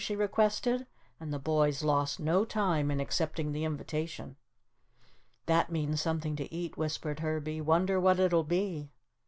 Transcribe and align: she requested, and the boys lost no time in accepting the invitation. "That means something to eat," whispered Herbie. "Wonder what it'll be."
she 0.03 0.15
requested, 0.15 0.87
and 1.19 1.31
the 1.31 1.37
boys 1.37 1.83
lost 1.83 2.19
no 2.19 2.43
time 2.43 2.89
in 2.89 2.99
accepting 2.99 3.51
the 3.51 3.63
invitation. 3.63 4.35
"That 5.45 5.71
means 5.71 6.01
something 6.01 6.35
to 6.37 6.51
eat," 6.51 6.75
whispered 6.75 7.19
Herbie. 7.19 7.61
"Wonder 7.61 7.99
what 7.99 8.19
it'll 8.19 8.43
be." 8.43 8.89